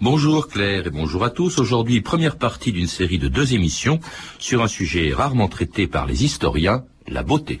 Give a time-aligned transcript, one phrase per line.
[0.00, 0.48] bonjour.
[0.48, 1.58] Claire et bonjour à tous.
[1.58, 4.00] Aujourd'hui, première partie d'une série de deux émissions
[4.38, 7.60] sur un sujet rarement traité par les historiens, la beauté.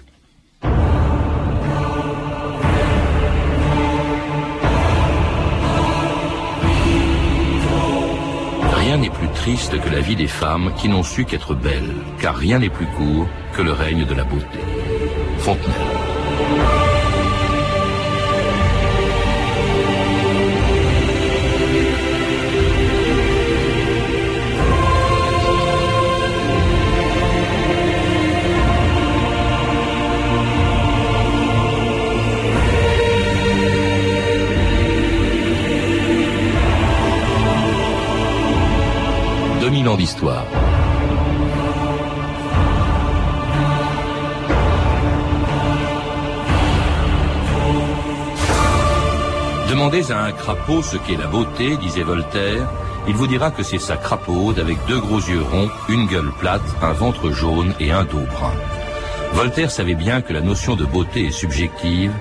[8.72, 12.36] Rien n'est plus triste que la vie des femmes qui n'ont su qu'être belles, car
[12.36, 13.26] rien n'est plus court
[13.56, 14.58] que le règne de la beauté.
[15.38, 16.83] Fontenelle.
[39.84, 40.46] 2000 ans d'histoire.
[49.68, 52.66] Demandez à un crapaud ce qu'est la beauté, disait Voltaire,
[53.06, 56.62] il vous dira que c'est sa crapaude avec deux gros yeux ronds, une gueule plate,
[56.80, 58.52] un ventre jaune et un dos brun.
[59.34, 62.12] Voltaire savait bien que la notion de beauté est subjective,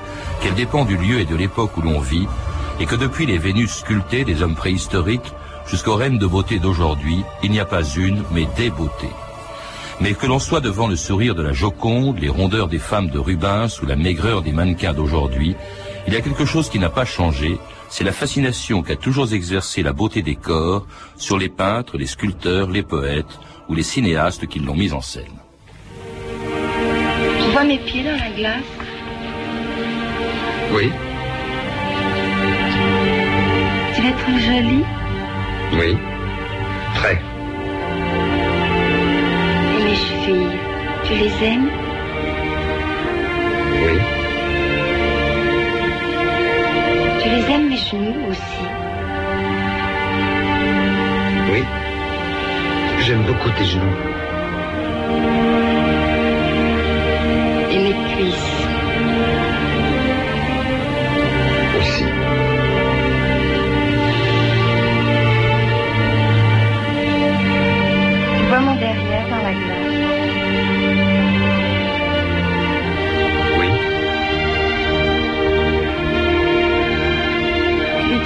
[0.42, 2.28] qu'elle dépend du lieu et de l'époque où l'on vit,
[2.82, 5.34] et que depuis les Vénus sculptées des hommes préhistoriques,
[5.68, 9.16] Jusqu'aux reines de beauté d'aujourd'hui, il n'y a pas une, mais des beautés.
[10.02, 13.20] Mais que l'on soit devant le sourire de la Joconde, les rondeurs des femmes de
[13.20, 15.56] Rubens ou la maigreur des mannequins d'aujourd'hui,
[16.08, 17.58] il y a quelque chose qui n'a pas changé,
[17.90, 22.70] c'est la fascination qu'a toujours exercé la beauté des corps sur les peintres, les sculpteurs,
[22.70, 25.38] les poètes ou les cinéastes qui l'ont mise en scène.
[27.40, 28.64] Tu vois mes pieds dans la glace?
[30.74, 30.92] Oui.
[33.96, 34.84] Tu les trouves jolis
[35.80, 35.98] oui.
[36.96, 37.18] Très.
[39.76, 40.60] Et mes chevilles,
[41.06, 41.70] tu les aimes?
[43.82, 43.96] Oui.
[47.22, 48.66] Tu les aimes mes genoux aussi?
[51.52, 51.64] Oui.
[53.02, 53.96] J'aime beaucoup tes genoux.
[57.72, 58.53] Et mes cuisses?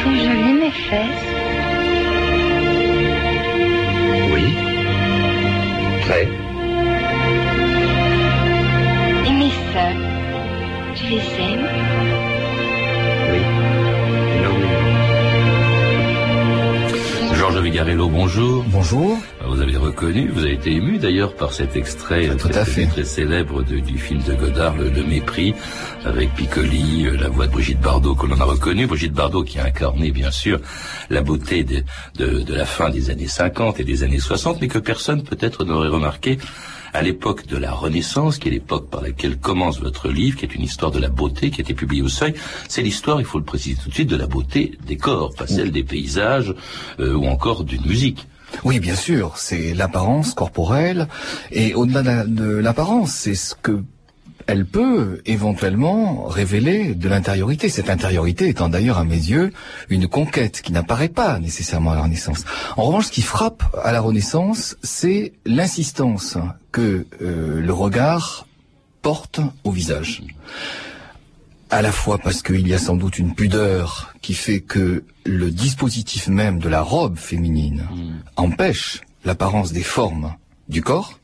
[0.07, 1.28] Trouves jolies mes fesses
[4.31, 4.45] Oui.
[6.03, 6.25] Très.
[9.25, 9.97] Et mes seins,
[10.96, 11.67] tu les aimes?
[13.31, 13.41] Oui.
[17.35, 18.63] Georges Vigarello, bonjour.
[18.67, 19.17] Bonjour.
[19.97, 24.22] Vous avez reconnu, vous avez été ému d'ailleurs par cet extrait très, célèbre du film
[24.22, 25.56] de Godard, le, Mépris,
[26.06, 28.85] avec Piccoli, euh, la voix de Brigitte Bardot que l'on a reconnue.
[28.85, 30.59] Brigitte Bardot qui a incarné bien sûr
[31.09, 31.84] la beauté de,
[32.16, 35.90] de la fin des années 50 et des années 60, mais que personne peut-être n'aurait
[35.90, 36.38] remarqué
[36.94, 40.53] à l'époque de la Renaissance, qui est l'époque par laquelle commence votre livre, qui est
[40.53, 42.35] une histoire de la beauté, qui a été publiée au Seuil.
[42.68, 45.47] C'est l'histoire, il faut le préciser tout de suite, de la beauté des corps, pas
[45.47, 46.53] celle des paysages
[47.00, 48.28] euh, ou encore d'une musique.
[48.63, 51.08] Oui, bien sûr, c'est l'apparence corporelle,
[51.52, 53.84] et au-delà de l'apparence, c'est ce que
[54.47, 57.68] elle peut éventuellement révéler de l'intériorité.
[57.68, 59.52] Cette intériorité étant d'ailleurs à mes yeux
[59.90, 62.46] une conquête qui n'apparaît pas nécessairement à la Renaissance.
[62.78, 66.38] En revanche, ce qui frappe à la Renaissance, c'est l'insistance
[66.72, 68.47] que euh, le regard
[69.02, 70.24] porte au visage
[71.69, 75.51] à la fois parce qu'il y a sans doute une pudeur qui fait que le
[75.51, 78.19] dispositif même de la robe féminine hmm.
[78.38, 80.33] empêche l'apparence des formes
[80.69, 81.19] du corps,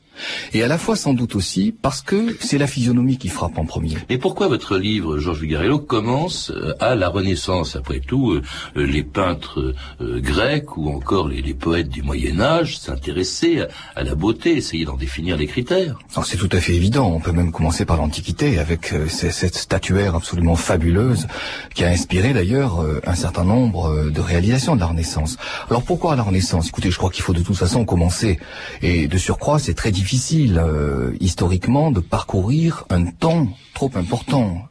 [0.52, 3.64] et à la fois sans doute aussi parce que c'est la physionomie qui frappe en
[3.64, 3.96] premier.
[4.08, 8.42] Mais pourquoi votre livre, Georges Vigarello, commence euh, à la Renaissance Après tout, euh,
[8.76, 14.56] euh, les peintres grecs ou encore les, poètes du Moyen Âge s'intéressaient à, la beauté,
[14.56, 15.98] essayaient d'en définir les critères?
[16.24, 17.10] C'est tout à fait évident.
[17.14, 21.26] On peut même commencer par l'Antiquité avec cette statuaire absolument fabuleuse
[21.74, 25.36] qui a inspiré d'ailleurs un certain nombre de réalisations de la Renaissance.
[25.68, 26.68] Alors pourquoi la Renaissance?
[26.68, 28.38] Écoutez, je crois qu'il faut de toute façon commencer.
[28.82, 34.68] Et de surcroît, c'est très difficile difficile euh, historiquement de parcourir un temps trop important.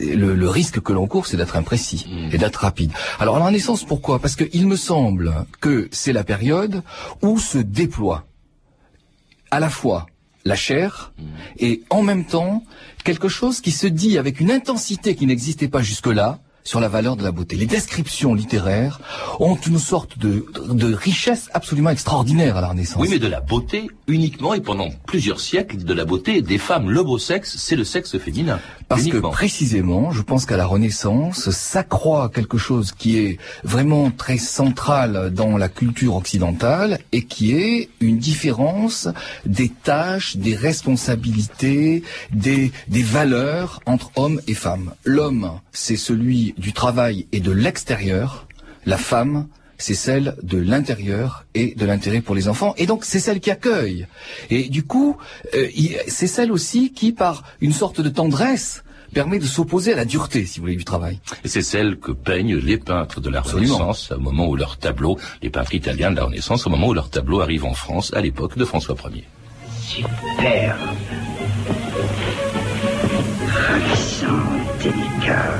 [0.00, 2.00] Le, risque que l'on court, c'est d'être imprécis
[2.32, 2.90] et d'être rapide.
[3.20, 4.18] Alors la naissance, pourquoi?
[4.18, 6.82] Parce qu'il me semble que c'est la période
[7.22, 8.24] où se déploie
[9.52, 10.06] à la fois
[10.44, 11.12] la chair
[11.58, 12.64] et en même temps
[13.04, 17.16] quelque chose qui se dit avec une intensité qui n'existait pas jusque-là, sur la valeur
[17.16, 17.56] de la beauté.
[17.56, 19.00] Les descriptions littéraires
[19.40, 23.00] ont une sorte de, de richesse absolument extraordinaire à la Renaissance.
[23.00, 26.90] Oui, mais de la beauté uniquement et pendant plusieurs siècles, de la beauté des femmes.
[26.90, 28.60] Le beau sexe, c'est le sexe féminin.
[28.92, 29.30] Parce Uniquement.
[29.30, 35.30] que précisément, je pense qu'à la Renaissance, s'accroît quelque chose qui est vraiment très central
[35.32, 39.08] dans la culture occidentale et qui est une différence
[39.46, 42.02] des tâches, des responsabilités,
[42.32, 44.92] des, des valeurs entre hommes et femmes.
[45.04, 48.46] L'homme, c'est celui du travail et de l'extérieur.
[48.84, 49.46] La femme,
[49.82, 52.72] c'est celle de l'intérieur et de l'intérêt pour les enfants.
[52.78, 54.06] Et donc, c'est celle qui accueille.
[54.48, 55.16] Et du coup,
[55.54, 55.68] euh,
[56.06, 60.46] c'est celle aussi qui, par une sorte de tendresse, permet de s'opposer à la dureté,
[60.46, 61.18] si vous voulez, du travail.
[61.44, 63.74] Et c'est celle que peignent les peintres de la Absolument.
[63.74, 66.94] Renaissance au moment où leur tableau, les peintres italiens de la Renaissance, au moment où
[66.94, 69.24] leur tableau arrive en France à l'époque de François Ier.
[69.82, 70.78] Superbe.
[73.48, 74.26] Ravissant,
[74.82, 75.50] délicat,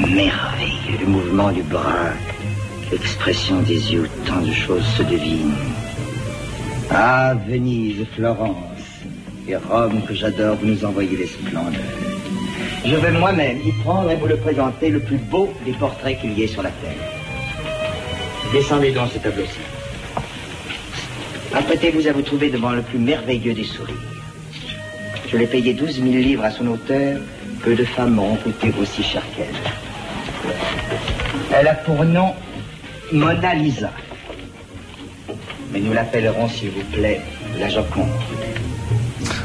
[0.00, 0.98] merveilleux.
[1.00, 2.12] Le mouvement du bras,
[2.92, 5.54] l'expression des yeux, tant de choses se devinent.
[6.90, 8.56] Ah, Venise, Florence
[9.46, 11.80] et Rome que j'adore, vous nous envoyez les splendeurs.
[12.84, 16.32] Je vais moi-même y prendre et vous le présenter le plus beau des portraits qu'il
[16.38, 16.96] y ait sur la terre.
[18.52, 19.60] Descendez dans ce tableau-ci.
[21.54, 23.96] Apprêtez-vous à vous trouver devant le plus merveilleux des sourires.
[25.28, 27.20] Je l'ai payé 12 000 livres à son auteur.
[27.62, 29.46] Peu de femmes m'auront coûté aussi cher qu'elle.
[31.52, 32.32] Elle a pour nom
[33.12, 33.90] Mona Lisa.
[35.72, 37.20] Mais nous l'appellerons, s'il vous plaît,
[37.58, 38.08] la Joconde.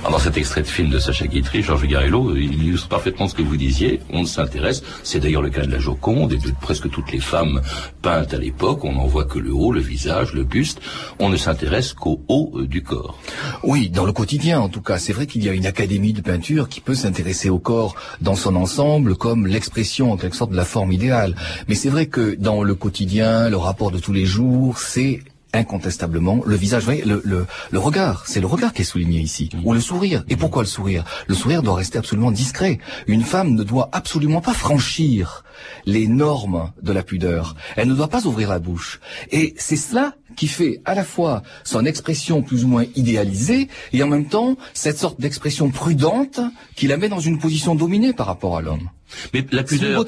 [0.05, 3.33] Alors, dans cet extrait de film de Sacha Guitry, Georges Garello, il illustre parfaitement ce
[3.33, 4.01] que vous disiez.
[4.11, 7.59] On s'intéresse, c'est d'ailleurs le cas de la Joconde et de presque toutes les femmes
[8.03, 8.85] peintes à l'époque.
[8.85, 10.79] On n'en voit que le haut, le visage, le buste.
[11.17, 13.17] On ne s'intéresse qu'au haut euh, du corps.
[13.63, 14.99] Oui, dans le quotidien en tout cas.
[14.99, 18.35] C'est vrai qu'il y a une académie de peinture qui peut s'intéresser au corps dans
[18.35, 21.35] son ensemble comme l'expression en quelque sorte de la forme idéale.
[21.67, 25.21] Mais c'est vrai que dans le quotidien, le rapport de tous les jours, c'est
[25.55, 29.19] incontestablement le visage, vous voyez, le, le, le regard, c'est le regard qui est souligné
[29.19, 30.23] ici, ou le sourire.
[30.29, 31.03] Et pourquoi le sourire?
[31.27, 32.79] Le sourire doit rester absolument discret.
[33.07, 35.43] Une femme ne doit absolument pas franchir
[35.85, 37.55] les normes de la pudeur.
[37.75, 38.99] Elle ne doit pas ouvrir la bouche.
[39.31, 44.03] Et c'est cela qui fait à la fois son expression plus ou moins idéalisée et
[44.03, 46.41] en même temps cette sorte d'expression prudente
[46.75, 48.89] qui la met dans une position dominée par rapport à l'homme.
[49.33, 50.05] Mais la pudeur,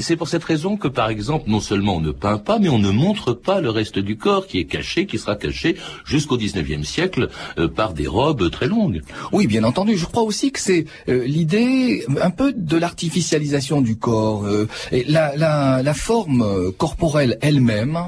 [0.00, 2.78] c'est- pour cette raison que, par exemple, non seulement on ne peint pas, mais on
[2.78, 6.84] ne montre pas le reste du corps qui est caché, qui sera caché jusqu'au 19e
[6.84, 7.28] siècle
[7.58, 9.02] euh, par des robes très longues.
[9.32, 9.96] Oui, bien entendu.
[9.96, 14.44] Je crois aussi que c'est euh, l'idée un peu de l'artificialisation du corps.
[14.44, 17.98] euh, et la, la, la forme corporelle elle-même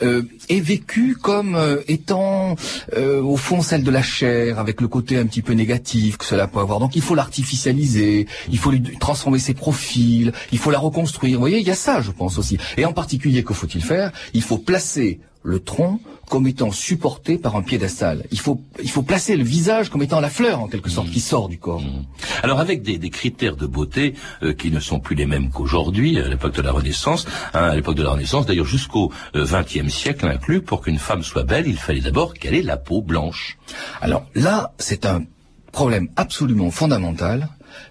[0.00, 1.58] est vécue comme
[1.88, 2.56] étant
[2.96, 6.46] au fond celle de la chair, avec le côté un petit peu négatif que cela
[6.46, 6.78] peut avoir.
[6.80, 11.34] Donc il faut l'artificialiser, il faut lui transformer ses profils, il faut la reconstruire.
[11.34, 12.58] Vous voyez, il y a ça, je pense aussi.
[12.76, 14.12] Et en particulier, que faut-il faire?
[14.32, 18.24] Il faut placer le tronc comme étant supporté par un piédestal.
[18.32, 21.20] Il faut, il faut placer le visage comme étant la fleur, en quelque sorte, qui
[21.20, 21.82] sort du corps.
[22.42, 26.18] Alors avec des, des critères de beauté euh, qui ne sont plus les mêmes qu'aujourd'hui,
[26.18, 30.26] à l'époque de la Renaissance, hein, à l'époque de la Renaissance, d'ailleurs jusqu'au XXe siècle
[30.26, 33.58] inclus, pour qu'une femme soit belle, il fallait d'abord qu'elle ait la peau blanche.
[34.00, 35.24] Alors là, c'est un
[35.72, 37.50] problème absolument fondamental,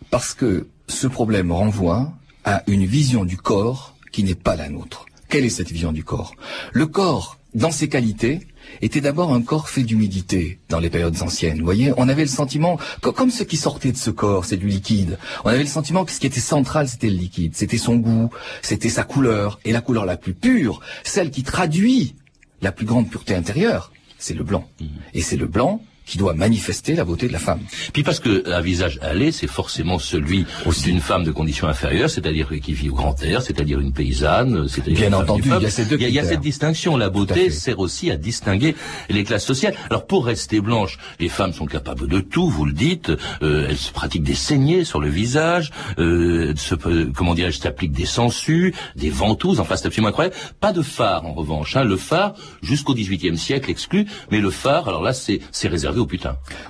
[0.09, 2.13] parce que ce problème renvoie
[2.45, 5.05] à une vision du corps qui n'est pas la nôtre.
[5.29, 6.35] Quelle est cette vision du corps?
[6.73, 8.47] Le corps, dans ses qualités,
[8.81, 11.59] était d'abord un corps fait d'humidité dans les périodes anciennes.
[11.59, 14.57] Vous voyez, on avait le sentiment, co- comme ce qui sortait de ce corps, c'est
[14.57, 15.17] du liquide.
[15.43, 17.55] On avait le sentiment que ce qui était central, c'était le liquide.
[17.55, 18.29] C'était son goût,
[18.61, 19.59] c'était sa couleur.
[19.65, 22.15] Et la couleur la plus pure, celle qui traduit
[22.61, 24.67] la plus grande pureté intérieure, c'est le blanc.
[25.13, 27.59] Et c'est le blanc qui doit manifester la beauté de la femme.
[27.93, 30.45] Puis parce que un visage allé, c'est forcément celui
[30.83, 34.95] d'une femme de condition inférieure, c'est-à-dire qui vit au grand air, c'est-à-dire une paysanne, c'est-à-dire
[34.95, 36.23] Bien une femme entendu, il y a ces deux il y a, il y a
[36.23, 36.97] cette distinction.
[36.97, 38.75] La beauté sert aussi à distinguer
[39.09, 39.75] les classes sociales.
[39.89, 43.11] Alors pour rester blanche, les femmes sont capables de tout, vous le dites.
[43.41, 47.93] Euh, elles se pratiquent des saignées sur le visage, euh, se, euh, comment dirais-je, s'appliquent
[47.93, 49.59] des sangsues, des ventouses.
[49.59, 50.35] Enfin, c'est absolument incroyable.
[50.59, 51.75] Pas de phare en revanche.
[51.75, 51.83] Hein.
[51.83, 55.67] Le phare jusqu'au XVIIIe siècle exclu, mais le phare, alors là, c'est c'est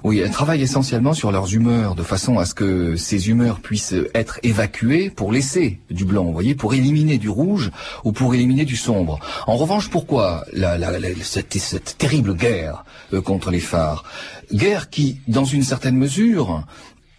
[0.03, 3.95] Oui, elles travaillent essentiellement sur leurs humeurs, de façon à ce que ces humeurs puissent
[4.13, 7.71] être évacuées pour laisser du blanc, vous voyez, pour éliminer du rouge
[8.03, 9.19] ou pour éliminer du sombre.
[9.47, 14.03] En revanche, pourquoi la, la- la- cette, cette terrible guerre euh, contre les phares?
[14.51, 16.63] Guerre qui, dans une certaine mesure,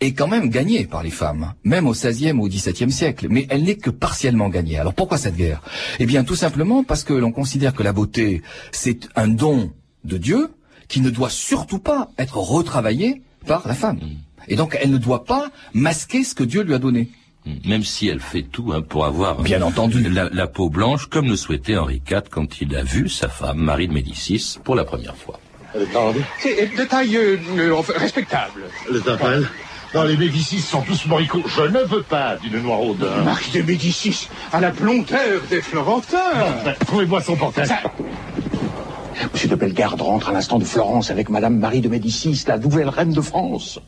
[0.00, 3.46] est quand même gagnée par les femmes, même au XVIe ou au XVIIe siècle, mais
[3.48, 4.78] elle n'est que partiellement gagnée.
[4.78, 5.62] Alors pourquoi cette guerre?
[5.98, 8.42] Eh bien, tout simplement parce que l'on considère que la beauté,
[8.72, 9.70] c'est un don
[10.04, 10.50] de Dieu
[10.88, 14.00] qui ne doit surtout pas être retravaillé par la femme.
[14.48, 17.08] Et donc, elle ne doit pas masquer ce que Dieu lui a donné.
[17.66, 20.02] Même si elle fait tout hein, pour avoir Bien entendu.
[20.08, 23.58] la, la peau blanche, comme le souhaitait Henri IV quand il a vu sa femme,
[23.58, 25.38] Marie de Médicis, pour la première fois.
[26.40, 28.62] C'est de taille euh, euh, enfin, respectable.
[28.90, 29.46] Le tapal
[29.94, 31.42] Non, les Médicis sont tous moricots.
[31.46, 33.06] Je ne veux pas d'une noiraude.
[33.24, 36.74] Marie de Médicis, à la blondeur des Florentins.
[36.86, 37.66] Trouvez-moi son portrait.
[39.32, 42.88] Monsieur de Bellegarde rentre à l'instant de Florence avec Madame Marie de Médicis, la nouvelle
[42.88, 43.78] reine de France.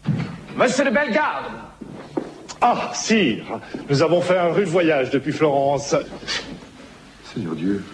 [0.57, 1.47] Monsieur de Bellegarde
[2.61, 5.95] Ah, sire, nous avons fait un rude voyage depuis Florence.
[7.35, 7.85] Seigneur Dieu,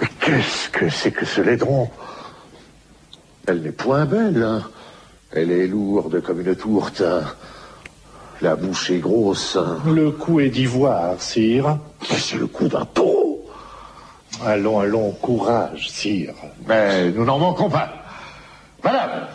[0.00, 1.88] mais qu'est-ce que c'est que ce laidron?
[3.46, 4.62] Elle n'est point belle, hein.
[5.32, 7.02] Elle est lourde comme une tourte.
[7.02, 7.22] hein.
[8.42, 9.56] La bouche est grosse.
[9.56, 9.78] hein.
[9.86, 11.78] Le cou est d'ivoire, sire.
[12.10, 13.19] Mais c'est le coup d'un taureau.
[14.44, 16.34] Allons, allons, courage, sire.
[16.66, 17.88] Mais nous n'en manquons pas.
[18.82, 19.26] Madame,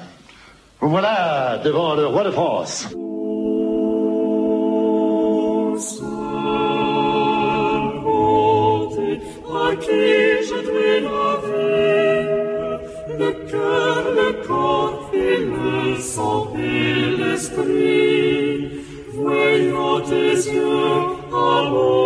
[0.79, 2.87] vous voilà devant le roi de France.
[9.67, 10.05] à qui
[10.47, 12.25] je dois la vie,
[13.19, 18.69] le cœur, le corps et le sang et l'esprit.
[19.13, 20.97] Voyant tes yeux,
[21.31, 22.04] amour,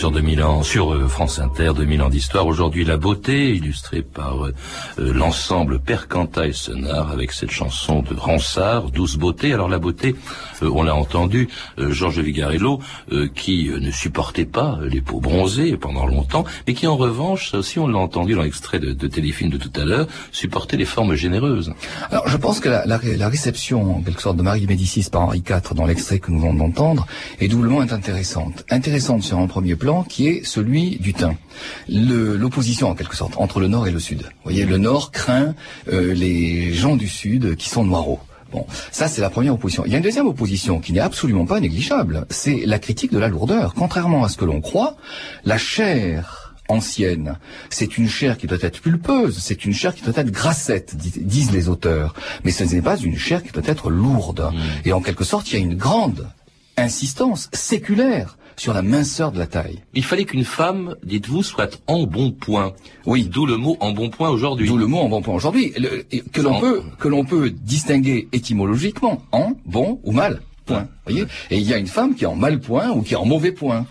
[0.00, 2.46] sur 2000 ans, sur euh, France Inter, 2000 ans d'histoire.
[2.46, 4.54] Aujourd'hui, la beauté, illustrée par euh,
[4.98, 9.52] euh, l'ensemble Percanta et Sonar, avec cette chanson de Ransard, Douce beauté.
[9.52, 10.16] Alors la beauté,
[10.62, 11.48] euh, on l'a entendu,
[11.78, 12.80] euh, Georges Vigarello,
[13.12, 17.54] euh, qui euh, ne supportait pas les peaux bronzées pendant longtemps, mais qui en revanche,
[17.54, 20.84] aussi on l'a entendu dans l'extrait de, de téléfilm de tout à l'heure, supportait les
[20.84, 21.72] formes généreuses.
[22.10, 25.06] Alors, je pense que la, la ré- la réception, en quelque sorte, de Marie Médicis
[25.10, 27.06] par Henri IV dans l'extrait que nous venons d'entendre
[27.40, 28.64] est doublement intéressante.
[28.70, 31.36] Intéressante sur un premier plan qui est celui du teint.
[31.88, 34.22] L'opposition, en quelque sorte, entre le Nord et le Sud.
[34.22, 35.54] Vous voyez, le Nord craint
[35.86, 38.20] les gens du Sud qui sont noireaux.
[38.52, 39.84] Bon, ça c'est la première opposition.
[39.86, 43.18] Il y a une deuxième opposition qui n'est absolument pas négligeable, c'est la critique de
[43.18, 43.74] la lourdeur.
[43.74, 44.96] Contrairement à ce que l'on croit,
[45.44, 47.36] la chair ancienne,
[47.68, 51.20] c'est une chair qui doit être pulpeuse, c'est une chair qui doit être grassette, dis-
[51.20, 52.14] disent les auteurs.
[52.44, 54.50] Mais ce n'est pas une chair qui doit être lourde.
[54.84, 56.28] Et en quelque sorte, il y a une grande
[56.76, 59.78] insistance séculaire sur la minceur de la taille.
[59.94, 62.74] Il fallait qu'une femme, dites-vous, soit en bon point.
[63.06, 63.24] Oui.
[63.24, 64.68] D'où le mot en bon point aujourd'hui.
[64.68, 65.72] D'où le mot en bon point aujourd'hui,
[66.30, 70.88] que l'on En- peut que l'on peut distinguer étymologiquement en bon ou mal point.
[71.06, 71.24] Voyez?
[71.50, 73.24] Et il y a une femme qui est en mal point ou qui est en
[73.24, 73.86] mauvais point.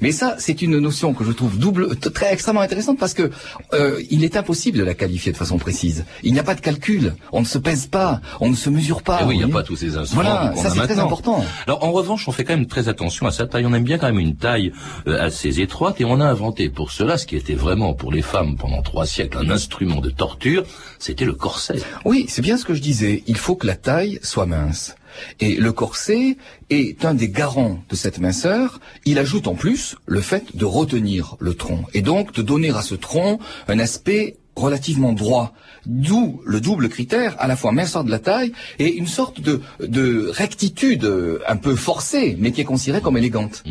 [0.00, 3.30] Mais ça, c'est une notion que je trouve double, très extrêmement intéressante parce que
[3.72, 6.04] euh, il est impossible de la qualifier de façon précise.
[6.22, 9.02] Il n'y a pas de calcul, on ne se pèse pas, on ne se mesure
[9.02, 9.20] pas.
[9.22, 11.44] Eh oui, il n'y a pas tous ces instruments Voilà, ça c'est très important.
[11.66, 13.66] Alors en revanche, on fait quand même très attention à sa taille.
[13.66, 14.72] On aime bien quand même une taille
[15.06, 18.22] euh, assez étroite et on a inventé pour cela ce qui était vraiment pour les
[18.22, 20.64] femmes pendant trois siècles un instrument de torture,
[20.98, 21.80] c'était le corset.
[22.04, 23.22] Oui, c'est bien ce que je disais.
[23.26, 24.94] Il faut que la taille soit mince.
[25.40, 26.36] Et le corset
[26.70, 28.80] est un des garants de cette minceur.
[29.04, 32.82] Il ajoute en plus le fait de retenir le tronc et donc de donner à
[32.82, 35.52] ce tronc un aspect relativement droit.
[35.84, 39.60] D'où le double critère, à la fois minceur de la taille et une sorte de,
[39.80, 41.08] de rectitude
[41.46, 43.62] un peu forcée, mais qui est considérée comme élégante.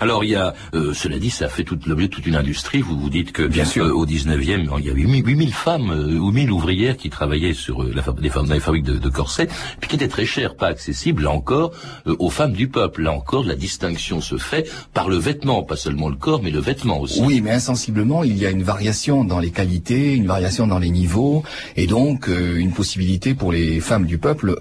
[0.00, 2.80] Alors il y a, euh, cela dit, ça fait tout l'objet de toute une industrie.
[2.80, 3.84] Vous vous dites que Bien sûr.
[3.86, 7.54] euh, au 19e, il y avait 8000 8000 femmes euh, ou 1000 ouvrières qui travaillaient
[7.54, 9.48] sur euh, la, des, fab- dans les fabriques de, de corsets,
[9.80, 11.72] puis qui étaient très chères, pas accessibles, là encore,
[12.06, 13.02] euh, aux femmes du peuple.
[13.02, 16.60] Là encore, la distinction se fait par le vêtement, pas seulement le corps, mais le
[16.60, 17.20] vêtement aussi.
[17.22, 20.90] Oui, mais insensiblement, il y a une variation dans les qualités, une variation dans les
[20.90, 21.42] niveaux,
[21.76, 24.60] et donc euh, une possibilité pour les femmes du peuple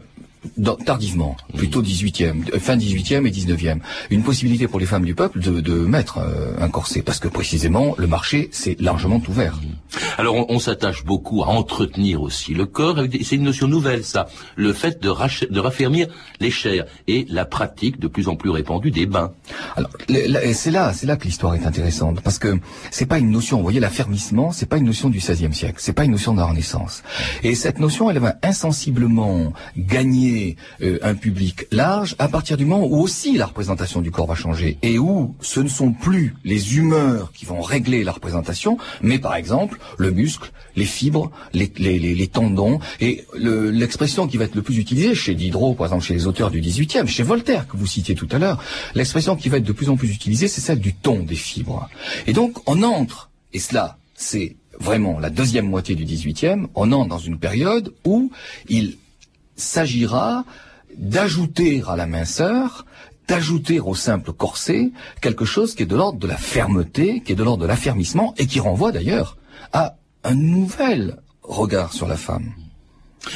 [0.58, 3.80] dans- tardivement, plutôt 18e, euh, fin 18e et 19e,
[4.10, 7.28] une possibilité pour les femmes du peuple de, de mettre euh, un corset, parce que
[7.28, 9.60] précisément le marché c'est largement ouvert.
[10.18, 12.98] Alors on, on s'attache beaucoup à entretenir aussi le corps.
[13.24, 14.28] C'est une notion nouvelle, ça.
[14.56, 16.08] Le fait de, rach- de raffermir
[16.40, 19.32] les chairs et la pratique de plus en plus répandue des bains.
[19.76, 19.90] Alors
[20.54, 22.60] c'est là, c'est là que l'histoire est intéressante parce que
[22.92, 23.58] c'est pas une notion.
[23.58, 26.38] Vous voyez, l'affermissement, c'est pas une notion du XVIe siècle, c'est pas une notion de
[26.40, 27.04] la Renaissance.
[27.44, 30.29] Et cette notion, elle va insensiblement gagner
[30.82, 34.36] euh, un public large à partir du moment où aussi la représentation du corps va
[34.36, 39.20] changer et où ce ne sont plus les humeurs qui vont régler la représentation, mais
[39.20, 44.62] par exemple le muscle, les fibres, les, tendons et le- l'expression qui va être le
[44.62, 47.88] plus utilisée chez Diderot, par exemple chez les auteurs du XVIIIe, chez Voltaire que vous
[47.88, 48.62] citiez tout à l'heure,
[48.96, 51.90] l'expression qui va être de plus en plus utilisée, c'est celle du ton des fibres.
[52.28, 57.10] Et donc on entre, et cela c'est vraiment la deuxième moitié du XVIIIe, on entre
[57.10, 58.32] dans une période où
[58.70, 58.98] il
[59.60, 60.46] s'agira
[60.98, 62.86] d'ajouter à la minceur
[63.30, 67.36] d'ajouter au simple corset quelque chose qui est de l'ordre de la fermeté, qui est
[67.36, 69.38] de l'ordre de l'affermissement, et qui renvoie d'ailleurs
[69.72, 72.52] à un nouvel regard sur la femme.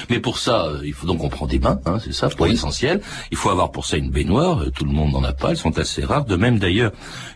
[0.10, 2.46] Mais pour ça, euh, il faut donc on prend des bains, hein, c'est ça, pour
[2.46, 3.02] l'essentiel.
[3.32, 5.58] Il faut avoir pour ça une baignoire, euh, tout le monde n'en a pas, elles
[5.58, 6.26] sont assez rares.
[6.26, 6.94] De même d'ailleurs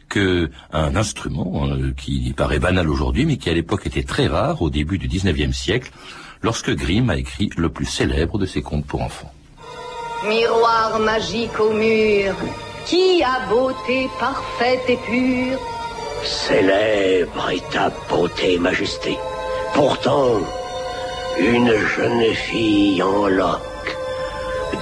[0.10, 4.62] que un instrument euh, qui paraît banal aujourd'hui, mais qui à l'époque était très rare
[4.62, 5.92] au début du 19e siècle,
[6.42, 9.32] lorsque Grimm a écrit le plus célèbre de ses contes pour enfants.
[10.28, 12.34] Miroir magique au mur,
[12.86, 15.60] qui a beauté parfaite et pure
[16.24, 19.18] Célèbre est ta beauté et majesté.
[19.74, 20.40] Pourtant,
[21.40, 23.98] une jeune fille en loques,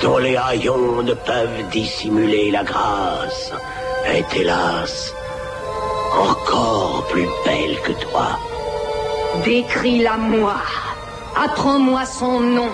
[0.01, 3.51] dont les haillons ne peuvent dissimuler la grâce,
[4.05, 5.13] est hélas
[6.17, 8.39] encore plus belle que toi.
[9.43, 10.55] Décris-la moi,
[11.35, 12.69] apprends-moi son nom.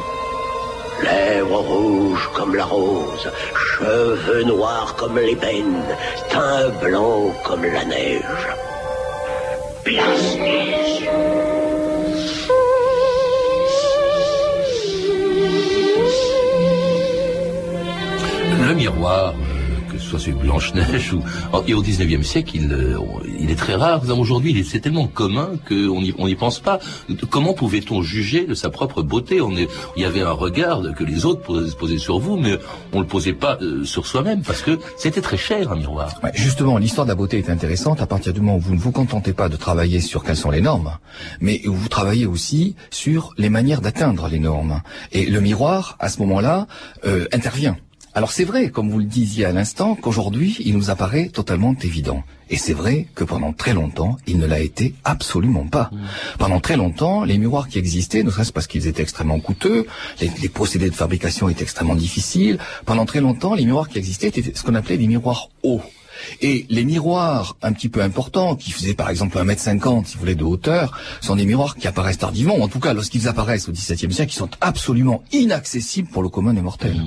[1.03, 5.83] Lèvres rouges comme la rose, cheveux noirs comme l'ébène,
[6.29, 8.47] teint blanc comme la neige.
[9.83, 11.09] Blanche-Neige.
[18.67, 19.33] Le miroir,
[20.11, 21.23] soit celui Blanche-Neige ou...
[21.67, 22.97] Et au 19e siècle, il, euh,
[23.39, 24.01] il est très rare.
[24.09, 26.79] Aujourd'hui, c'est tellement commun qu'on n'y n'y pense pas.
[27.29, 29.39] Comment pouvait-on juger de sa propre beauté?
[29.39, 31.41] On Il y avait un regard que les autres
[31.77, 32.57] posaient, sur vous, mais
[32.91, 36.19] on ne le posait pas euh, sur soi-même, parce que c'était très cher, un miroir.
[36.33, 38.91] Justement, l'histoire de la beauté est intéressante à partir du moment où vous ne vous
[38.91, 40.97] contentez pas de travailler sur quelles sont les normes,
[41.39, 44.81] mais où vous travaillez aussi sur les manières d'atteindre les normes.
[45.13, 46.67] Et le miroir, à ce moment-là,
[47.05, 47.77] euh, intervient.
[48.13, 52.23] Alors c'est vrai, comme vous le disiez à l'instant, qu'aujourd'hui, il nous apparaît totalement évident.
[52.49, 55.89] Et c'est vrai que pendant très longtemps, il ne l'a été absolument pas.
[56.37, 59.87] Pendant très longtemps, les miroirs qui existaient, ne serait-ce parce qu'ils étaient extrêmement coûteux,
[60.19, 64.27] les, les procédés de fabrication étaient extrêmement difficiles, pendant très longtemps, les miroirs qui existaient
[64.27, 65.81] étaient ce qu'on appelait des miroirs hauts.
[66.41, 70.35] Et les miroirs un petit peu importants, qui faisaient par exemple 1m50, si vous voulez,
[70.35, 73.71] de hauteur, sont des miroirs qui apparaissent tardivement, ou en tout cas lorsqu'ils apparaissent au
[73.71, 77.01] XVIIe siècle, qui sont absolument inaccessibles pour le commun des mortels.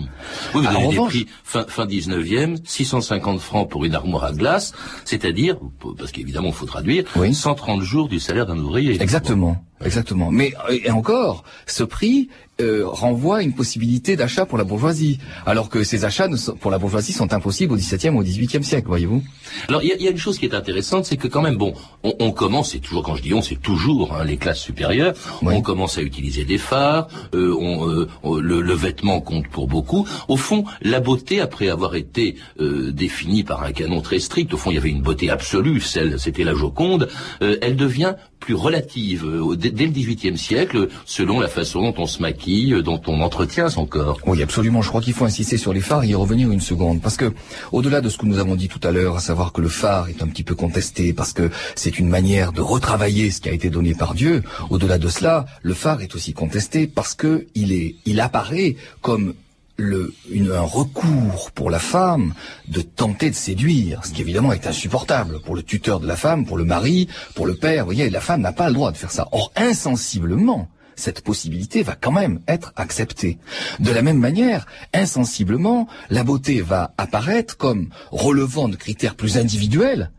[0.54, 4.24] Oui, vous avez en des revanche- prix fin, fin 19e, 650 francs pour une armoire
[4.24, 4.72] à glace,
[5.05, 5.57] c'est-à-dire,
[5.98, 9.00] parce qu'évidemment il faut traduire, 130 jours du salaire d'un ouvrier.
[9.02, 10.30] Exactement, exactement.
[10.30, 12.28] Mais euh, et encore, ce prix
[12.60, 16.54] euh, renvoie à une possibilité d'achat pour la bourgeoisie, alors que ces achats ne sont-
[16.54, 19.24] pour la bourgeoisie sont impossibles au XVIIe ou au XVIIIe siècle, voyez-vous.
[19.68, 21.74] Alors il y, y a une chose qui est intéressante, c'est que quand même, bon,
[22.04, 25.14] on, on commence, c'est toujours quand je dis on, c'est toujours hein, les classes supérieures,
[25.42, 29.66] on commence à utiliser des phares, euh, on, euh, on- le, le vêtement compte pour
[29.66, 30.06] beaucoup.
[30.28, 34.58] Au fond, la beauté, après avoir été euh, définie par un canon très strict, au
[34.58, 37.08] fond il y avait une beauté absolue, celle, c'était la Joconde,
[37.42, 42.07] euh, elle devient plus relative euh, dès, le XVIIIe siècle, selon la façon dont on
[42.07, 44.18] se maquille, euh, dont on entretient son corps.
[44.26, 44.83] Oui, absolument.
[44.83, 47.00] Je crois qu'il faut insister sur les phares et y revenir une seconde.
[47.00, 47.33] Parce que,
[47.72, 50.11] au-delà de ce que nous avons dit tout à l'heure, à savoir que le phare
[50.11, 53.52] est un petit peu contesté, parce que c'est une manière de retravailler ce qui a
[53.52, 57.72] été donné par Dieu, au-delà de cela, le phare est aussi contesté parce que il
[57.72, 59.33] est, il apparaît comme
[59.76, 62.34] le, une- un recours pour la femme
[62.68, 66.46] de tenter de séduire, ce qui évidemment est insupportable pour le tuteur de la femme,
[66.46, 67.80] pour le mari, pour le père.
[67.84, 69.28] Vous voyez, la femme n'a pas le droit de faire ça.
[69.32, 73.38] Or, insensiblement, cette possibilité va quand même être acceptée.
[73.80, 80.12] De la même manière, insensiblement, la beauté va apparaître comme relevant de critères plus individuels.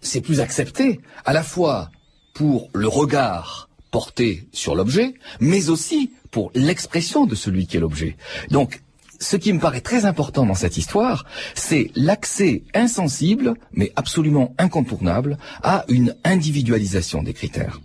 [0.00, 1.90] C'est plus accepté, à la fois
[2.34, 8.16] pour le regard porté sur l'objet, mais aussi pour l'expression de celui qui est l'objet.
[8.50, 8.82] Donc,
[9.20, 11.24] ce qui me paraît très important dans cette histoire,
[11.54, 17.80] c'est l'accès insensible, mais absolument incontournable, à une individualisation des critères.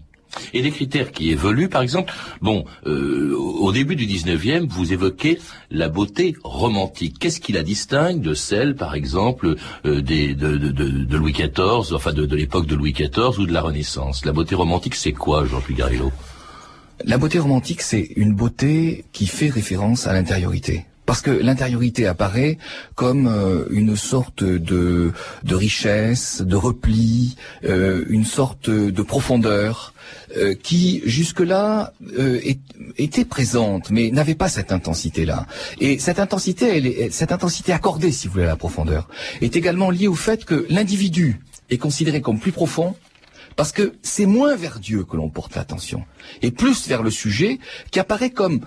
[0.54, 5.38] Et des critères qui évoluent, par exemple, bon, euh, au début du 19e, vous évoquez
[5.72, 7.17] la beauté romantique.
[7.20, 11.34] Qu'est-ce qui la distingue de celle, par exemple, euh, des, de, de- de- de Louis
[11.34, 14.24] XIV, enfin de, de l'époque de Louis XIV ou de la Renaissance?
[14.24, 16.13] La beauté romantique, c'est quoi, Jean Pigarillo
[17.04, 20.86] La beauté romantique, c'est une beauté qui fait référence à l'intériorité.
[21.12, 22.58] Parce que l'intériorité apparaît
[22.95, 25.12] comme euh, une sorte de,
[25.45, 29.93] richesse, de repli, euh, une sorte de profondeur
[30.38, 31.91] euh, qui jusque-là
[32.97, 35.47] était présente, mais n'avait pas cette intensité-là.
[35.82, 39.10] Et cette intensité, cette intensité accordée, si vous voulez, à la profondeur,
[39.41, 42.95] est également liée au fait que l'individu est considéré comme plus profond
[43.58, 46.06] parce que c'est moins vers Dieu que l'on porte l'attention,
[46.41, 47.60] et plus vers le sujet
[47.91, 48.62] qui apparaît comme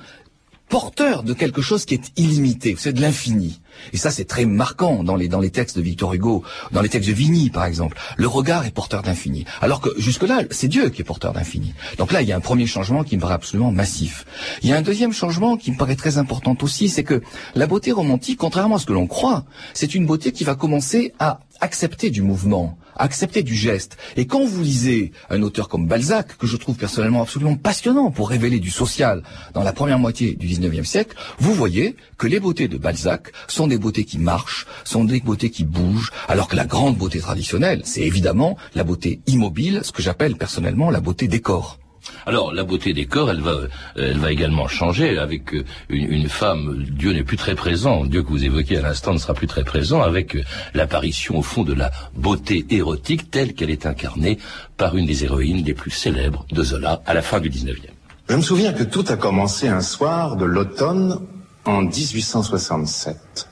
[0.74, 3.60] porteur de quelque chose qui est illimité, c'est de l'infini.
[3.92, 6.88] Et ça, c'est très marquant dans les, dans les textes de Victor Hugo, dans les
[6.88, 7.96] textes de Vigny, par exemple.
[8.16, 9.44] Le regard est porteur d'infini.
[9.60, 11.74] Alors que jusque-là, c'est Dieu qui est porteur d'infini.
[11.98, 14.24] Donc là, il y a un premier changement qui me paraît absolument massif.
[14.62, 17.22] Il y a un deuxième changement qui me paraît très important aussi, c'est que
[17.54, 21.12] la beauté romantique, contrairement à ce que l'on croit, c'est une beauté qui va commencer
[21.18, 23.96] à accepter du mouvement, accepter du geste.
[24.16, 28.28] Et quand vous lisez un auteur comme Balzac, que je trouve personnellement absolument passionnant pour
[28.28, 32.68] révéler du social dans la première moitié du 19e siècle, vous voyez que les beautés
[32.68, 36.64] de Balzac sont des beautés qui marchent, sont des beautés qui bougent, alors que la
[36.64, 41.40] grande beauté traditionnelle, c'est évidemment la beauté immobile, ce que j'appelle personnellement la beauté des
[41.40, 41.78] corps.
[42.26, 43.56] Alors la beauté des corps, elle va,
[43.96, 46.84] elle va également changer avec euh, une, femme.
[46.90, 48.04] Dieu n'est plus très présent.
[48.04, 50.42] Dieu que vous évoquiez à l'instant ne sera plus très présent avec euh,
[50.74, 54.38] l'apparition au fond de la beauté érotique telle qu'elle est incarnée
[54.76, 57.90] par une des héroïnes les plus célèbres de Zola à la fin du 19e.
[58.28, 61.20] Je me souviens que tout a commencé un soir de l'automne
[61.66, 63.48] en 1867.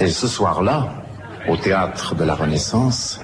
[0.00, 0.94] Et ce soir-là,
[1.48, 3.20] au théâtre de la Renaissance,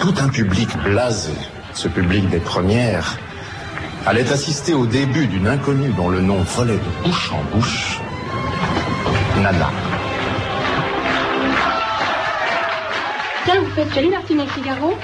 [0.00, 1.34] tout un public blasé
[1.74, 3.18] ce public des premières,
[4.06, 8.00] allait assister au début d'une inconnue dont le nom volait de bouche en bouche,
[9.40, 9.70] Nana.
[13.44, 14.96] Tiens, vous faites jolie Martine Figaro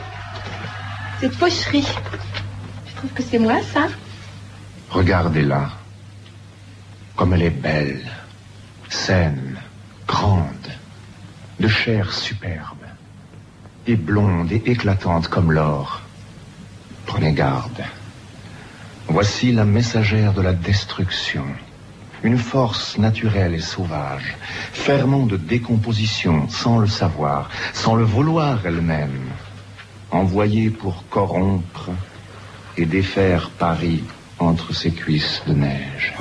[1.20, 1.88] Cette pocherie.
[2.86, 3.88] Je trouve que c'est moi, ça.
[4.90, 5.70] Regardez-la.
[7.16, 8.04] Comme elle est belle,
[8.88, 9.58] saine,
[10.06, 10.57] grande,
[11.60, 12.86] de chair superbe,
[13.86, 16.02] et blonde et éclatante comme l'or.
[17.06, 17.84] Prenez garde.
[19.08, 21.44] Voici la messagère de la destruction.
[22.22, 24.36] Une force naturelle et sauvage,
[24.72, 29.30] ferment de décomposition sans le savoir, sans le vouloir elle-même,
[30.10, 31.90] envoyée pour corrompre
[32.76, 34.04] et défaire Paris
[34.38, 36.14] entre ses cuisses de neige.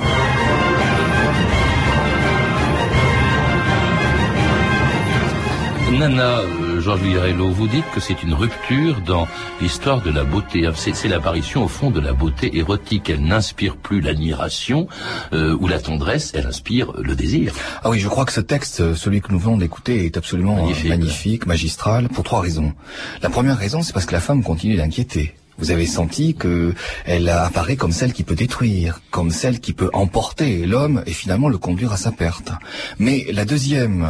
[5.98, 9.26] Nana, euh, Georges Villarello, vous dites que c'est une rupture dans
[9.60, 10.68] l'histoire de la beauté.
[10.76, 13.10] C'est l'apparition au fond de la beauté érotique.
[13.10, 14.86] Elle n'inspire plus l'admiration
[15.32, 17.52] euh, ou la tendresse, elle inspire le désir.
[17.82, 20.88] Ah oui, je crois que ce texte, celui que nous venons d'écouter, est absolument magnifique,
[20.88, 22.74] magnifique magistral, pour trois raisons.
[23.20, 25.34] La première raison, c'est parce que la femme continue d'inquiéter.
[25.58, 29.90] Vous avez senti que elle apparaît comme celle qui peut détruire, comme celle qui peut
[29.92, 32.52] emporter l'homme et finalement le conduire à sa perte.
[32.98, 34.06] Mais la deuxième,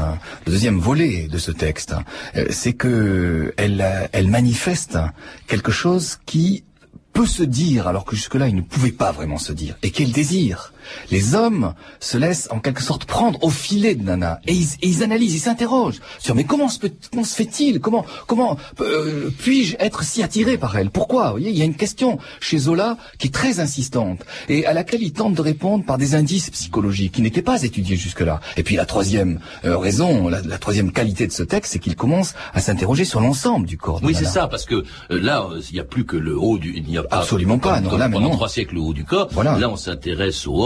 [0.47, 1.95] le deuxième volet de ce texte,
[2.37, 4.99] euh, c'est que elle, elle manifeste
[5.47, 6.65] quelque chose qui
[7.13, 9.77] peut se dire alors que jusque-là il ne pouvait pas vraiment se dire.
[9.83, 10.73] Et quel désir
[11.11, 15.35] les hommes se laissent en quelque sorte prendre au filet de Nana et ils, analysent,
[15.35, 17.81] ils s'interrogent sur mais comment se, se fait-il?
[17.81, 20.91] Comment comment euh, puis-je être si attiré par elle?
[20.91, 21.27] Pourquoi?
[21.27, 24.73] Vous voyez, il y a une question chez Zola qui est très insistante et à
[24.73, 28.41] laquelle il tente de répondre par des indices psychologiques qui n'étaient pas étudiés jusque-là.
[28.57, 32.35] Et puis la troisième euh, raison, la, troisième qualité de ce texte, c'est qu'il commence
[32.55, 34.01] à s'interroger sur l'ensemble du corps.
[34.01, 34.77] De oui, c'est ça, parce que
[35.11, 37.59] euh, là, il n'y a plus que le haut du, il n'y a pas absolument
[37.59, 37.81] pas.
[37.81, 39.29] non, là, pendant trois siècles le haut du corps.
[39.33, 39.59] Voilà.
[39.59, 40.63] Là, on s'intéresse au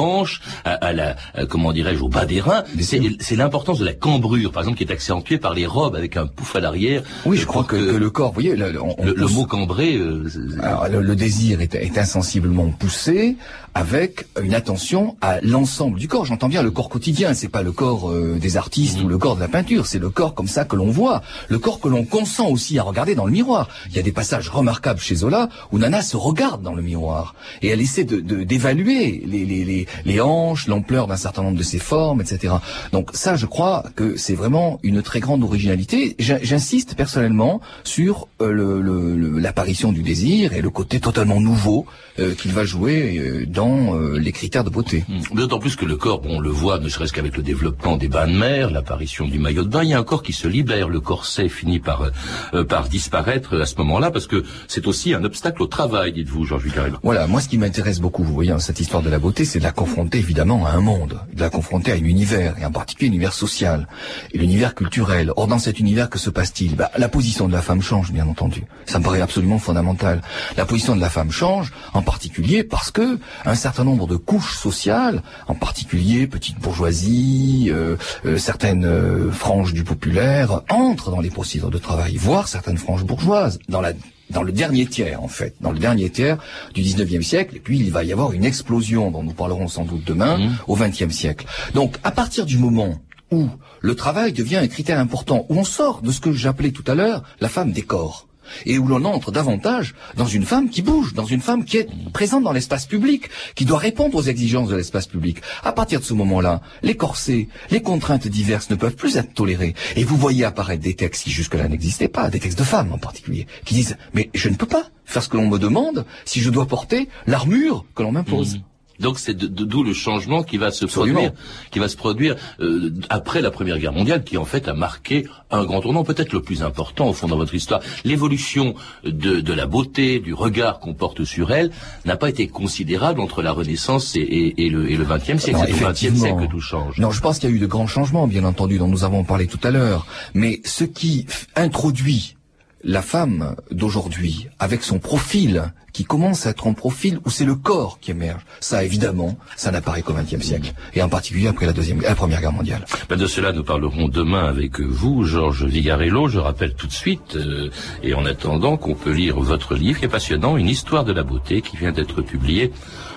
[0.64, 1.16] à, la,
[1.48, 2.64] comment dirais-je, au bas des reins.
[2.81, 6.27] C'est l'importance de la cambrure, par exemple, qui est accentuée par les robes avec un
[6.27, 7.03] pouf à l'arrière.
[7.25, 9.96] Oui, je crois que, le corps, vous voyez, le, le, mot cambré.
[9.96, 10.29] Euh,
[10.62, 13.37] alors, le, désir est, est insensiblement poussé
[13.75, 16.25] avec une attention à l'ensemble du corps.
[16.25, 19.37] J'entends bien le corps quotidien, c'est pas le corps euh, des artistes ou le corps
[19.37, 22.05] de la peinture, c'est le corps comme ça que l'on voit, le corps que l'on
[22.05, 23.69] consent aussi à regarder dans le miroir.
[23.89, 27.35] Il y a des passages remarquables chez Zola où Nana se regarde dans le miroir
[27.63, 31.63] et elle essaie de d'évaluer les, les, les, les hanches, l'ampleur d'un certain nombre de
[31.63, 32.55] ses formes, etc.
[32.93, 36.15] Donc ça, je crois que c'est vraiment une très grande originalité.
[36.19, 41.87] J'insiste personnellement sur euh, l'apparition du désir et le côté totalement nouveau
[42.19, 45.05] euh, qu'il va jouer dans euh, les critères de beauté.
[45.09, 45.37] Hmm.
[45.37, 48.27] D'autant plus que le corps, on le voit, ne serait-ce qu'avec le développement des bains
[48.27, 50.88] de mer, l'apparition du maillot de bain, il y a un corps qui se libère.
[50.88, 52.11] Le corset finit par
[52.55, 56.44] euh, par disparaître à ce moment-là, parce que c'est aussi un obstacle au travail, dites-vous,
[56.44, 56.94] Georges Vicarel.
[57.03, 59.59] Voilà, moi ce qui m'intéresse beaucoup, vous voyez, dans cette histoire de la beauté, c'est
[59.59, 62.72] de la confronter évidemment à un monde, de la confronter à un univers, et en
[62.72, 63.87] particulier l'univers social,
[64.33, 65.33] et l'univers culturel.
[65.37, 66.77] Or, dans cet univers, que se passe-t-il?
[66.77, 68.64] Bah, La position de la femme change, bien entendu.
[68.87, 70.22] Ça me paraît absolument fondamental.
[70.57, 73.18] La position de la femme change, en particulier parce que
[73.53, 79.75] un certain nombre de couches sociales, en particulier petite bourgeoisie, euh, euh, certaines euh, franges
[79.75, 83.93] du populaire, entrent dans les procédures de travail, voire certaines franges bourgeoises, dans la
[84.31, 86.38] dans le dernier tiers, en fait, dans le dernier tiers
[86.73, 89.85] du 19e siècle, et puis il va y avoir une explosion dont nous parlerons sans
[89.85, 90.51] doute demain mmh.
[90.69, 91.45] au 20e siècle.
[91.75, 92.95] Donc, à partir du moment
[93.31, 93.49] où
[93.83, 96.95] le travail devient un critère important, où on sort de ce que j'appelais tout à
[96.95, 98.27] l'heure la femme des corps,
[98.67, 101.88] et où l'on entre davantage dans une femme qui bouge, dans une femme qui est
[102.12, 105.38] présente dans l'espace public, qui doit répondre aux exigences de l'espace public.
[105.62, 109.75] À partir de ce moment-là, les corsets, les contraintes diverses ne peuvent plus être tolérées.
[109.97, 112.99] Et vous voyez apparaître des textes qui jusque-là n'existaient pas, des textes de femmes en
[112.99, 116.41] particulier, qui disent mais je ne peux pas faire ce que l'on me demande si
[116.41, 118.57] je dois porter l'armure que l'on m'impose.
[118.57, 118.72] Mmh.
[119.01, 121.33] Donc c'est d'où le changement qui va se produire,
[121.71, 125.27] qui va se produire euh, après la Première Guerre mondiale, qui en fait a marqué
[125.51, 127.81] un grand tournant, peut-être le plus important au fond dans votre histoire.
[128.05, 128.75] L'évolution
[129.05, 131.71] de, de, la beauté, du regard qu'on porte sur elle,
[132.05, 135.61] n'a pas été considérable entre la Renaissance et, et, et le, et le XXe siècle.
[135.67, 136.99] C'est au XXe siècle que tout change.
[136.99, 139.25] Non, je pense qu'il y a eu de grands changements, bien entendu, dont nous avons
[139.25, 140.07] parlé tout à l'heure.
[140.35, 141.27] Mais ce qui
[141.57, 142.37] introduit
[142.85, 147.55] la femme d'aujourd'hui, avec son profil, qui commence à être en profil où c'est le
[147.55, 151.73] corps qui émerge, ça évidemment, ça n'apparaît qu'au XXe siècle, et en particulier après la
[151.73, 152.85] deuxième, première guerre mondiale.
[153.09, 156.29] Ben de cela, nous parlerons demain avec vous, Georges Vigarello.
[156.29, 157.71] Je rappelle tout de suite, euh,
[158.03, 161.23] et en attendant qu'on peut lire votre livre qui est passionnant, une histoire de la
[161.23, 162.73] beauté, qui vient d'être publié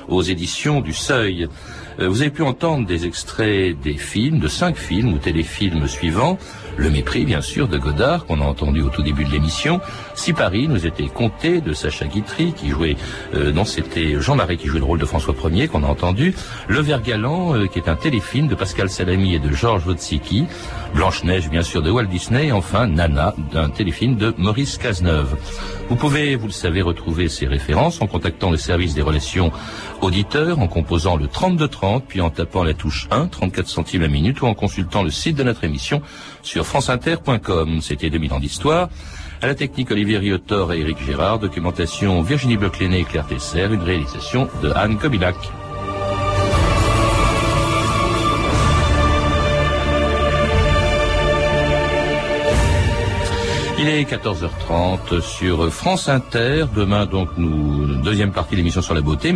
[0.08, 1.48] aux éditions du Seuil.
[2.00, 6.38] Euh, vous avez pu entendre des extraits des films, de cinq films ou téléfilms suivants.
[6.78, 9.80] Le mépris, bien sûr, de Godard, qu'on a entendu au tout début de l'émission.
[10.14, 12.98] Si Paris nous était compté de Sacha Guitry, qui jouait,
[13.34, 16.36] euh, non, c'était Jean-Marie qui jouait le rôle de François Ier, qu'on a entendu.
[16.68, 20.46] Le Vert Galant, euh, qui est un téléfilm de Pascal Salami et de Georges Wojcicki.
[20.94, 22.48] Blanche-Neige, bien sûr, de Walt Disney.
[22.48, 25.36] Et enfin, Nana, d'un téléfilm de Maurice Cazeneuve.
[25.90, 29.52] Vous pouvez, vous le savez, retrouver ces références en contactant le service des relations
[30.02, 34.42] auditeurs, en composant le 3230, puis en tapant la touche 1, 34 centimes la minute,
[34.42, 36.02] ou en consultant le site de notre émission
[36.46, 37.82] sur franceinter.com.
[37.82, 38.90] C'était 2000 ans d'histoire.
[39.42, 41.40] À la technique, Olivier Riotor et Éric Gérard.
[41.40, 43.68] Documentation, Virginie bloch et Claire Tesser.
[43.72, 45.36] Une réalisation de Anne Kobilac.
[53.78, 56.66] Il est 14h30 sur France Inter.
[56.76, 59.36] Demain, donc, nous, deuxième partie de l'émission sur la beauté.